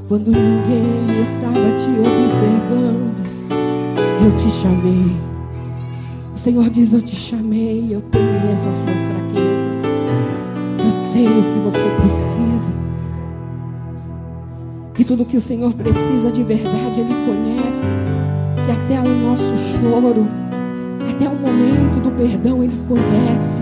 quando 0.07 0.27
ninguém 0.27 1.21
estava 1.21 1.69
te 1.71 1.89
observando. 1.89 3.27
Eu 4.23 4.31
te 4.35 4.49
chamei. 4.49 5.15
O 6.33 6.37
Senhor 6.37 6.69
diz: 6.69 6.93
Eu 6.93 7.01
te 7.01 7.15
chamei. 7.15 7.87
Eu 7.91 8.01
conheço 8.01 8.67
as 8.67 8.75
suas 8.75 8.99
fraquezas. 8.99 9.83
Eu 10.83 10.91
sei 10.91 11.27
o 11.27 11.53
que 11.53 11.59
você 11.59 11.89
precisa. 12.01 12.71
E 14.97 15.03
tudo 15.03 15.25
que 15.25 15.37
o 15.37 15.41
Senhor 15.41 15.73
precisa 15.73 16.31
de 16.31 16.43
verdade, 16.43 17.01
Ele 17.01 17.13
conhece. 17.25 17.87
Que 18.65 18.71
até 18.71 18.99
o 18.99 19.13
nosso 19.13 19.55
choro, 19.57 20.27
até 21.17 21.27
o 21.27 21.35
momento 21.35 21.99
do 21.99 22.11
perdão, 22.11 22.63
Ele 22.63 22.77
conhece. 22.87 23.61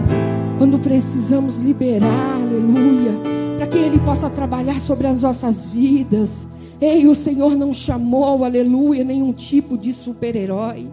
Quando 0.57 0.77
precisamos 0.77 1.55
liberar, 1.55 2.35
aleluia, 2.35 3.13
para 3.55 3.67
que 3.67 3.77
Ele 3.77 3.97
possa 3.99 4.29
trabalhar 4.29 4.77
sobre 4.77 5.07
as 5.07 5.21
nossas 5.21 5.69
vidas. 5.69 6.47
Ei, 6.81 7.07
o 7.07 7.15
Senhor 7.15 7.55
não 7.55 7.73
chamou, 7.73 8.43
aleluia, 8.43 9.05
nenhum 9.05 9.31
tipo 9.31 9.77
de 9.77 9.93
super-herói. 9.93 10.89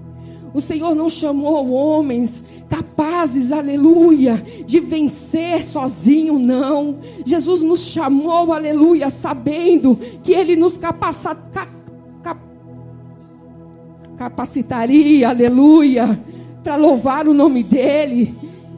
O 0.55 0.61
Senhor 0.61 0.95
não 0.95 1.11
chamou 1.11 1.73
homens 1.73 2.45
capazes, 2.69 3.51
aleluia, 3.51 4.41
de 4.65 4.79
vencer 4.79 5.65
sozinho, 5.65 6.39
não. 6.39 6.99
Jesus 7.27 7.61
nos 7.61 7.81
chamou, 7.81 8.53
aleluia, 8.53 9.11
sabendo 9.11 9.99
que 10.23 10.33
Ele 10.33 10.55
nos 10.55 10.77
capacita, 10.77 11.67
cap, 12.23 12.41
capacitaria, 14.17 15.29
aleluia, 15.29 16.19
para 16.63 16.77
louvar 16.77 17.27
o 17.27 17.35
nome 17.35 17.63
dEle. 17.63 18.35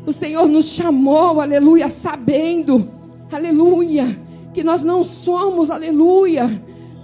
O 0.07 0.13
Senhor 0.13 0.47
nos 0.49 0.67
chamou, 0.67 1.41
aleluia, 1.41 1.89
sabendo, 1.89 2.91
aleluia, 3.33 4.19
que 4.53 4.63
nós 4.63 4.83
não 4.83 5.03
somos, 5.03 5.71
aleluia 5.71 6.49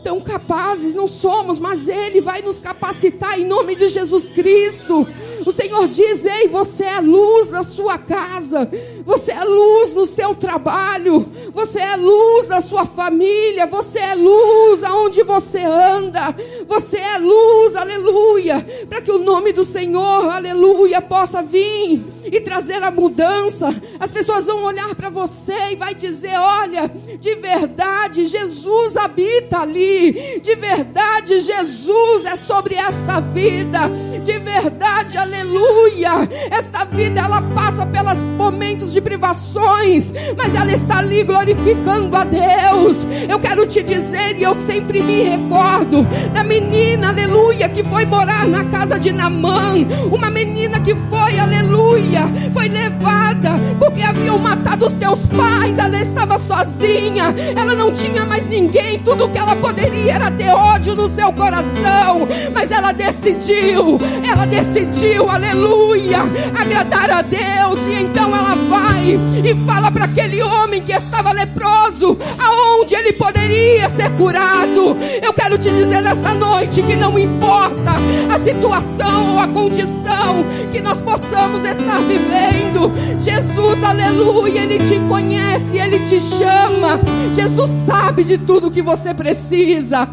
tão 0.02 0.20
capazes, 0.20 0.94
não 0.94 1.06
somos, 1.06 1.58
mas 1.58 1.88
Ele 1.88 2.20
vai 2.20 2.42
nos 2.42 2.58
capacitar 2.58 3.38
em 3.38 3.46
nome 3.46 3.74
de 3.76 3.88
Jesus 3.88 4.30
Cristo. 4.30 5.06
O 5.44 5.52
Senhor 5.52 5.88
diz: 5.88 6.24
Ei, 6.24 6.48
você 6.48 6.84
é 6.84 7.00
luz 7.00 7.50
na 7.50 7.62
sua 7.62 7.98
casa, 7.98 8.70
você 9.04 9.32
é 9.32 9.44
luz 9.44 9.92
no 9.94 10.06
seu 10.06 10.34
trabalho, 10.34 11.26
você 11.52 11.80
é 11.80 11.96
luz 11.96 12.48
na 12.48 12.60
sua 12.60 12.84
família, 12.84 13.66
você 13.66 13.98
é 13.98 14.14
luz 14.14 14.84
aonde 14.84 15.22
você 15.22 15.60
anda, 15.60 16.34
você 16.66 16.98
é 16.98 17.18
luz, 17.18 17.74
aleluia, 17.76 18.64
para 18.88 19.00
que 19.00 19.10
o 19.10 19.18
nome 19.18 19.52
do 19.52 19.64
Senhor, 19.64 20.28
aleluia, 20.30 21.00
possa 21.00 21.42
vir 21.42 22.04
e 22.24 22.40
trazer 22.40 22.82
a 22.82 22.90
mudança. 22.90 23.74
As 23.98 24.10
pessoas 24.10 24.46
vão 24.46 24.64
olhar 24.64 24.94
para 24.94 25.08
você 25.08 25.72
e 25.72 25.76
vai 25.76 25.94
dizer: 25.94 26.38
Olha, 26.38 26.90
de 27.18 27.34
verdade, 27.36 28.26
Jesus 28.26 28.96
habita 28.96 29.60
ali, 29.60 30.40
de 30.40 30.54
verdade, 30.54 31.40
Jesus 31.40 32.24
é 32.26 32.36
sobre 32.36 32.74
esta 32.74 33.20
vida, 33.20 33.80
de 34.20 34.38
verdade, 34.38 35.18
aleluia. 35.18 36.28
Esta 36.50 36.84
vida 36.84 37.20
ela 37.20 37.40
passa 37.40 37.86
pelos 37.86 38.18
momentos 38.22 38.92
de 38.92 39.00
privações, 39.00 40.12
mas 40.36 40.54
ela 40.54 40.72
está 40.72 40.98
ali 40.98 41.22
glorificando 41.22 42.16
a 42.16 42.24
Deus. 42.24 42.98
Eu 43.28 43.38
quero 43.38 43.66
te 43.66 43.82
dizer, 43.82 44.36
e 44.36 44.42
eu 44.42 44.54
sempre 44.54 45.02
me 45.02 45.22
recordo 45.22 46.06
da 46.32 46.42
menina, 46.42 47.08
aleluia, 47.08 47.68
que 47.68 47.82
foi 47.84 48.04
morar 48.04 48.46
na 48.46 48.64
casa 48.64 48.98
de 48.98 49.12
Namã, 49.12 49.74
uma 50.10 50.30
menina 50.30 50.80
que 50.80 50.94
foi, 51.08 51.38
aleluia, 51.38 52.22
foi 52.52 52.68
levada 52.68 53.60
porque 53.78 54.02
haviam 54.02 54.38
matado 54.38 54.86
os 54.86 54.92
teus 54.92 55.26
pais, 55.26 55.78
ela 55.78 56.00
estava 56.00 56.38
sozinha, 56.38 57.34
ela 57.56 57.74
não 57.74 57.92
tinha 57.92 58.24
mais 58.24 58.46
ninguém, 58.46 58.98
tudo 58.98 59.28
que 59.28 59.38
ela 59.38 59.56
poderia 59.56 60.14
era 60.14 60.30
ter 60.30 60.50
ódio 60.50 60.94
no 60.94 61.08
seu 61.08 61.32
coração, 61.32 62.28
mas 62.52 62.70
ela 62.70 62.92
decidiu, 62.92 63.98
ela 64.24 64.46
decidiu, 64.46 65.28
aleluia, 65.28 66.18
agradar 66.58 67.10
a 67.10 67.22
Deus, 67.22 67.78
e 67.88 68.02
então 68.02 68.34
ela 68.36 68.54
vai 68.54 69.18
e 69.44 69.66
fala 69.66 69.90
para 69.90 70.04
aquele 70.04 70.42
homem 70.42 70.82
que 70.82 70.92
estava 70.92 71.32
leproso, 71.32 72.18
aonde 72.38 72.94
ele 72.94 73.12
poderia 73.12 73.88
ser 73.88 74.10
curado. 74.12 74.96
Eu 75.22 75.32
quero 75.32 75.58
te 75.58 75.70
dizer 75.70 76.02
nesta 76.02 76.34
noite 76.34 76.82
que 76.82 76.96
não 76.96 77.18
importa 77.18 77.92
a 78.32 78.38
situação 78.38 79.34
ou 79.34 79.38
a 79.38 79.48
condição 79.48 80.44
que 80.72 80.80
nós 80.80 80.98
possamos 80.98 81.64
estar 81.64 81.98
vivendo, 82.00 82.90
Jesus, 83.22 83.82
aleluia, 83.82 84.60
ele 84.60 84.84
te 84.84 84.98
conhece, 85.08 85.78
ele 85.78 85.98
te 86.00 86.18
chama. 86.20 87.00
Jesus 87.34 87.70
sabe 87.86 88.24
de 88.24 88.38
tudo 88.38 88.70
que 88.70 88.82
você 88.82 89.12
precisa. 89.12 90.08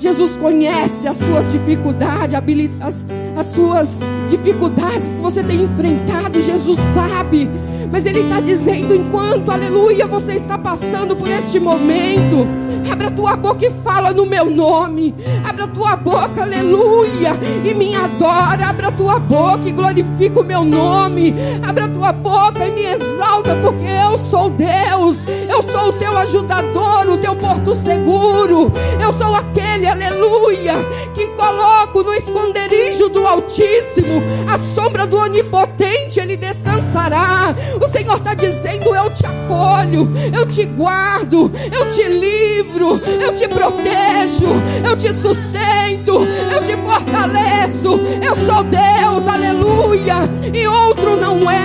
Jesus 0.00 0.36
conhece 0.36 1.08
as 1.08 1.16
suas 1.16 1.50
dificuldades, 1.50 2.34
as, 2.80 3.06
as 3.36 3.46
suas 3.46 3.98
dificuldades 4.28 5.10
que 5.10 5.20
você 5.20 5.42
tem 5.42 5.62
enfrentado. 5.62 6.40
Jesus 6.40 6.78
sabe, 6.78 7.48
mas 7.90 8.06
Ele 8.06 8.20
está 8.20 8.40
dizendo: 8.40 8.94
enquanto, 8.94 9.50
aleluia, 9.50 10.06
você 10.06 10.34
está 10.34 10.58
passando 10.58 11.16
por 11.16 11.30
este 11.30 11.58
momento, 11.58 12.46
abra 12.90 13.10
tua 13.10 13.36
boca 13.36 13.66
e 13.66 13.70
fala 13.82 14.12
no 14.12 14.26
meu 14.26 14.46
nome. 14.46 15.14
Abra 15.44 15.66
tua 15.68 15.96
boca, 15.96 16.42
aleluia, 16.42 17.32
e 17.64 17.74
me 17.74 17.94
adora. 17.94 18.68
Abra 18.68 18.92
tua 18.92 19.18
boca 19.18 19.68
e 19.68 19.72
glorifica 19.72 20.40
o 20.40 20.44
meu 20.44 20.64
nome. 20.64 21.34
Abra 21.66 21.88
tua 21.88 22.12
boca 22.12 22.66
e 22.66 22.70
me 22.70 22.84
exalta, 22.84 23.54
porque 23.56 23.84
eu 23.84 24.16
sou 24.16 24.50
Deus. 24.50 25.24
Eu 25.48 25.62
sou 25.62 25.88
o 25.88 25.92
teu 25.92 26.16
ajudador, 26.16 27.08
o 27.08 27.18
teu 27.18 27.34
porto 27.36 27.74
seguro. 27.74 28.70
Eu 29.00 29.12
sou 29.12 29.34
aquele, 29.34 29.86
aleluia, 29.86 30.74
que 31.14 31.26
coloco 31.28 32.02
no 32.02 32.14
esconderijo 32.14 33.08
do 33.08 33.26
Altíssimo, 33.26 34.22
a 34.52 34.56
sombra 34.56 35.06
do 35.06 35.18
Onipotente, 35.18 36.20
ele 36.20 36.36
descansará. 36.36 37.54
O 37.80 37.86
Senhor 37.86 38.16
está 38.16 38.34
dizendo: 38.34 38.94
Eu 38.94 39.10
te 39.10 39.24
acolho, 39.24 40.08
eu 40.32 40.46
te 40.46 40.64
guardo, 40.64 41.50
eu 41.72 41.88
te 41.88 42.04
livro, 42.08 43.00
eu 43.20 43.34
te 43.34 43.48
protejo, 43.48 44.48
eu 44.84 44.96
te 44.96 45.12
sustento, 45.12 46.26
eu 46.52 46.62
te 46.62 46.76
fortaleço. 46.76 47.98
Eu 48.22 48.34
sou 48.34 48.64
Deus, 48.64 49.28
aleluia, 49.28 50.28
e 50.52 50.66
outro 50.66 51.16
não 51.16 51.50
é, 51.50 51.58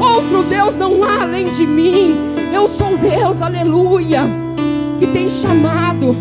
outro 0.00 0.42
Deus 0.42 0.76
não 0.76 1.02
há 1.04 1.22
além 1.22 1.50
de 1.50 1.66
mim. 1.66 2.16
Eu 2.52 2.68
sou 2.68 2.96
Deus, 2.98 3.40
aleluia, 3.40 4.22
que 4.98 5.06
tem 5.06 5.28
chamado, 5.28 6.14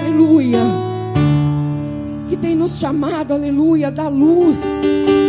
aleluia, 0.00 0.60
que 2.28 2.36
tem 2.36 2.54
nos 2.54 2.78
chamado, 2.78 3.32
aleluia, 3.32 3.90
da 3.90 4.08
luz, 4.08 4.60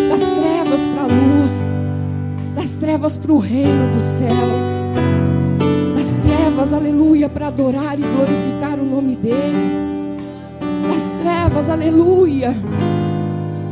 das 0.10 0.22
trevas 0.22 0.82
para 0.88 1.04
a 1.04 1.08
luz, 1.08 1.73
das 2.56 2.72
trevas 2.76 3.18
para 3.18 3.32
o 3.32 3.40
reino 3.40 3.92
dos 3.94 4.04
céus, 4.04 4.66
das 5.96 6.16
trevas, 6.24 6.74
aleluia, 6.74 7.28
para 7.28 7.48
adorar 7.48 8.00
e 8.00 8.04
glorificar 8.04 8.80
o 8.80 8.86
nome 8.86 9.16
dEle, 9.16 10.18
das 10.88 11.12
trevas, 11.22 11.70
aleluia. 11.70 12.56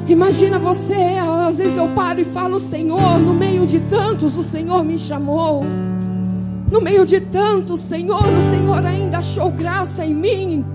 Imagina 0.07 0.59
você, 0.59 1.17
às 1.47 1.57
vezes 1.57 1.77
eu 1.77 1.87
paro 1.89 2.19
e 2.19 2.25
falo, 2.25 2.59
Senhor, 2.59 3.19
no 3.19 3.33
meio 3.33 3.65
de 3.65 3.79
tantos 3.81 4.37
o 4.37 4.43
Senhor 4.43 4.83
me 4.83 4.97
chamou. 4.97 5.65
No 6.71 6.81
meio 6.81 7.05
de 7.05 7.19
tanto, 7.19 7.75
Senhor, 7.75 8.23
o 8.23 8.41
Senhor 8.41 8.85
ainda 8.85 9.19
achou 9.19 9.51
graça 9.51 10.05
em 10.05 10.15
mim. 10.15 10.65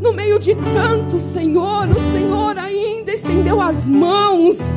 No 0.00 0.14
meio 0.14 0.38
de 0.38 0.54
tanto, 0.54 1.18
Senhor, 1.18 1.88
o 1.88 2.00
Senhor 2.10 2.58
ainda 2.58 3.12
estendeu 3.12 3.60
as 3.60 3.86
mãos. 3.86 4.76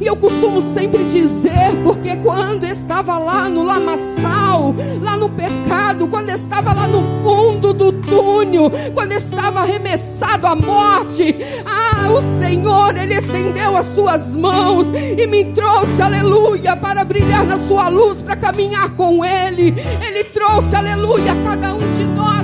E 0.00 0.06
eu 0.06 0.16
costumo 0.16 0.60
sempre 0.60 1.04
dizer, 1.04 1.74
porque 1.82 2.14
quando 2.16 2.64
estava 2.64 3.18
lá 3.18 3.48
no 3.48 3.64
lamaçal, 3.64 4.74
lá 5.02 5.16
no 5.16 5.28
pecado, 5.28 6.06
quando 6.06 6.30
estava 6.30 6.72
lá 6.72 6.86
no 6.86 7.02
fundo 7.22 7.72
do 7.72 7.92
túnel, 7.92 8.70
quando 8.94 9.12
estava 9.12 9.60
arremessado 9.60 10.46
à 10.46 10.54
morte, 10.54 11.34
ah, 11.66 12.10
o 12.12 12.22
Senhor, 12.40 12.96
Ele 12.96 13.14
estendeu 13.14 13.76
as 13.76 13.86
suas 13.86 14.36
mãos 14.36 14.92
e 14.92 15.26
me 15.26 15.44
trouxe, 15.46 16.00
aleluia, 16.00 16.76
para 16.76 17.02
brilhar 17.04 17.44
na 17.44 17.56
sua 17.56 17.88
luz, 17.88 18.22
para 18.22 18.36
caminhar 18.36 18.90
com 18.90 19.24
Ele. 19.24 19.74
Ele 20.06 20.24
trouxe, 20.24 20.76
aleluia, 20.76 21.34
cada 21.42 21.74
um 21.74 21.90
de 21.90 22.04
nós 22.04 22.37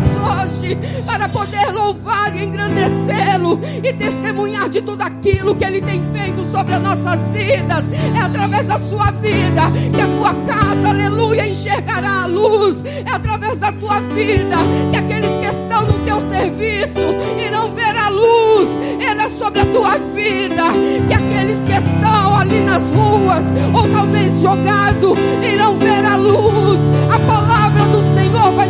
hoje 0.64 0.78
para 1.04 1.28
poder 1.28 1.72
louvar 1.72 2.34
e 2.34 2.44
engrandecê-lo 2.44 3.60
e 3.82 3.92
testemunhar 3.92 4.68
de 4.68 4.80
tudo 4.80 5.02
aquilo 5.02 5.54
que 5.54 5.64
Ele 5.64 5.80
tem 5.80 6.02
feito 6.12 6.42
sobre 6.44 6.74
as 6.74 6.82
nossas 6.82 7.28
vidas. 7.28 7.88
É 8.16 8.20
através 8.20 8.66
da 8.66 8.78
sua 8.78 9.10
vida 9.12 9.62
que 9.94 10.00
a 10.00 10.06
tua 10.06 10.34
casa, 10.46 10.88
aleluia, 10.88 11.46
enxergará 11.46 12.22
a 12.22 12.26
luz. 12.26 12.82
É 12.84 13.10
através 13.10 13.58
da 13.58 13.70
tua 13.72 14.00
vida 14.00 14.56
que 14.90 14.96
aqueles 14.96 15.32
que 15.38 15.46
estão 15.46 15.86
no 15.86 16.04
teu 16.04 16.20
serviço 16.20 17.00
irão 17.44 17.72
ver 17.74 17.96
a 17.96 18.08
luz. 18.08 18.68
Era 19.00 19.28
sobre 19.28 19.60
a 19.60 19.66
tua 19.66 19.98
vida 20.14 20.64
que 21.06 21.14
aqueles 21.14 21.58
que 21.64 21.72
estão 21.72 22.38
ali 22.38 22.60
nas 22.60 22.90
ruas 22.90 23.46
ou 23.74 23.88
talvez 23.90 24.40
jogado 24.40 25.16
irão 25.42 25.76
ver 25.76 26.04
a 26.04 26.16
luz. 26.16 26.80
A 27.14 27.18
palavra 27.26 27.63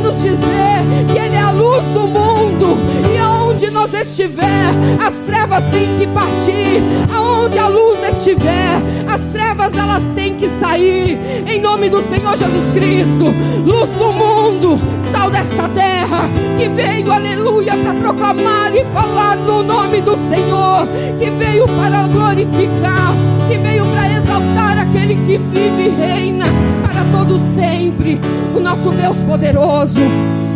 nos 0.05 0.23
dizer 0.23 0.85
que 1.11 1.19
Ele 1.19 1.35
é 1.35 1.41
a 1.41 1.51
luz 1.51 1.83
do 1.87 2.07
mundo 2.07 2.77
e 3.11 3.17
aonde 3.17 3.71
nós 3.71 3.95
estiver, 3.95 4.69
as 5.05 5.15
trevas 5.21 5.65
têm 5.69 5.97
que 5.97 6.07
partir. 6.09 6.83
Aonde 7.11 7.59
a 7.59 7.67
luz 7.69 8.01
estiver, 8.03 8.83
as 9.09 9.23
trevas 9.29 9.75
elas 9.75 10.03
têm 10.15 10.35
que 10.35 10.47
sair. 10.47 11.19
Em 11.47 11.59
nome 11.59 11.89
do 11.89 12.03
Senhor 12.03 12.37
Jesus 12.37 12.71
Cristo, 12.75 13.33
luz 13.65 13.89
do 13.91 14.13
mundo, 14.13 14.79
sal 15.11 15.31
desta 15.31 15.69
terra, 15.69 16.29
que 16.59 16.69
veio, 16.69 17.11
aleluia, 17.11 17.75
para 17.75 17.95
proclamar 17.95 18.75
e 18.75 18.85
falar 18.93 19.37
no 19.37 19.63
nome 19.63 20.03
do 20.03 20.17
Senhor, 20.17 20.87
que 21.19 21.31
veio 21.31 21.67
para 21.67 22.07
glorificar, 22.09 23.15
que 23.49 23.57
veio 23.57 23.87
para 23.87 24.13
exaltar 24.13 24.79
aquele 24.79 25.15
que 25.15 25.39
vive 25.39 25.87
e 25.87 25.89
reina 25.89 26.47
para 26.83 27.05
todo 27.05 27.39
sempre, 27.39 28.21
nosso 28.75 28.91
Deus 28.91 29.19
poderoso, 29.19 30.01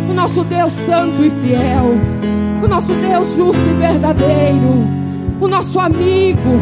o 0.09 0.13
nosso 0.13 0.43
Deus 0.43 0.73
santo 0.73 1.23
e 1.23 1.29
fiel, 1.29 1.97
o 2.61 2.67
nosso 2.67 2.91
Deus 2.95 3.37
justo 3.37 3.61
e 3.61 3.73
verdadeiro, 3.75 4.85
o 5.39 5.47
nosso 5.47 5.79
amigo, 5.79 6.59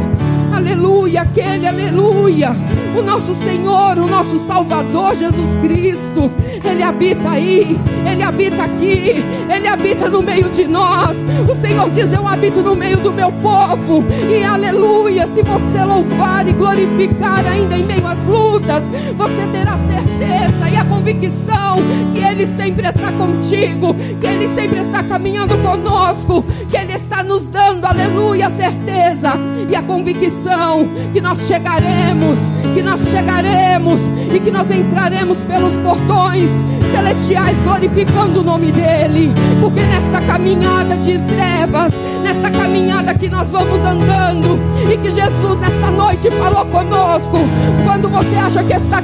aleluia, 0.54 1.24
aquele, 1.24 1.66
aleluia, 1.66 2.52
O 2.98 3.02
nosso 3.04 3.32
Senhor, 3.32 4.00
o 4.00 4.08
nosso 4.08 4.40
Salvador 4.40 5.16
Jesus 5.16 5.56
Cristo, 5.62 6.32
Ele 6.66 6.82
habita 6.82 7.30
aí, 7.30 7.78
Ele 8.10 8.24
habita 8.24 8.64
aqui, 8.64 9.24
Ele 9.54 9.68
habita 9.68 10.10
no 10.10 10.24
meio 10.24 10.50
de 10.50 10.68
nós. 10.68 11.16
O 11.48 11.54
Senhor 11.54 11.92
diz: 11.92 12.12
Eu 12.12 12.28
habito 12.28 12.64
no 12.64 12.76
meio 12.76 12.98
do 12.98 13.14
meu 13.14 13.32
povo, 13.34 14.04
e 14.28 14.44
aleluia. 14.44 15.28
Se 15.28 15.44
você 15.44 15.84
louvar 15.84 16.48
e 16.48 16.54
glorificar 16.54 17.46
ainda 17.46 17.78
em 17.78 17.84
meio 17.84 18.08
às 18.08 18.24
lutas, 18.26 18.90
você 19.16 19.46
terá 19.52 19.78
certeza 19.78 20.70
e 20.72 20.76
a 20.76 20.86
convicção 20.86 21.78
que 22.12 22.20
Ele 22.20 22.46
sempre 22.46 22.88
está 22.88 23.12
contigo, 23.12 23.96
que 24.20 24.26
Ele 24.26 24.48
sempre 24.48 24.80
está 24.80 25.04
caminhando 25.04 25.58
conosco, 25.60 26.44
que 26.70 26.78
Ele 26.78 26.94
está 26.94 27.24
nos 27.24 27.48
dando, 27.48 27.86
aleluia, 27.86 28.48
a 28.48 28.50
certeza 28.50 29.34
e 29.70 29.76
a 29.76 29.82
convicção 29.82 30.88
que 31.14 31.22
nós 31.22 31.48
chegaremos, 31.48 32.40
que 32.78 32.84
nós 32.84 33.02
chegaremos 33.10 34.02
e 34.32 34.40
que 34.40 34.52
nós 34.52 34.70
entraremos 34.70 35.40
pelos 35.40 35.74
portões 35.78 36.48
celestiais 36.92 37.60
glorificando 37.62 38.42
o 38.42 38.44
nome 38.44 38.72
dEle, 38.72 39.34
porque 39.60 39.82
nesta 39.82 40.22
caminhada 40.22 40.96
de 40.96 41.18
trevas, 41.18 41.92
nesta 42.22 42.52
caminhada 42.52 43.16
que 43.16 43.30
nós 43.30 43.50
vamos 43.50 43.84
andando 43.84 44.60
e 44.94 44.96
que 44.96 45.12
Jesus 45.12 45.60
nesta 45.60 45.90
noite 45.90 46.30
falou 46.30 46.66
conosco, 46.68 47.40
quando 47.84 48.10
você 48.10 48.36
acha 48.36 48.64
que 48.64 48.74
está 48.74 49.02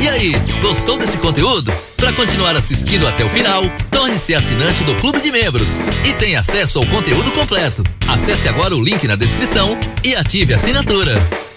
e 0.00 0.08
aí, 0.08 0.32
gostou 0.60 0.98
desse 0.98 1.16
conteúdo? 1.16 1.72
Para 1.96 2.12
continuar 2.12 2.54
assistindo 2.56 3.08
até 3.08 3.24
o 3.24 3.30
final, 3.30 3.62
torne-se 3.90 4.34
assinante 4.34 4.84
do 4.84 4.94
Clube 4.96 5.20
de 5.20 5.32
Membros 5.32 5.78
e 6.08 6.12
tenha 6.12 6.40
acesso 6.40 6.78
ao 6.78 6.86
conteúdo 6.86 7.32
completo. 7.32 7.82
Acesse 8.06 8.48
agora 8.48 8.76
o 8.76 8.84
link 8.84 9.08
na 9.08 9.16
descrição 9.16 9.76
e 10.04 10.14
ative 10.14 10.52
a 10.52 10.56
assinatura. 10.56 11.47